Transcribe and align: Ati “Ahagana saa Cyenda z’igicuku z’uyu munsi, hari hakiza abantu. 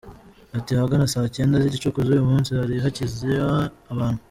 Ati 0.57 0.71
“Ahagana 0.73 1.11
saa 1.13 1.33
Cyenda 1.35 1.61
z’igicuku 1.63 1.97
z’uyu 2.05 2.27
munsi, 2.29 2.49
hari 2.59 2.75
hakiza 2.83 3.31
abantu. 3.93 4.19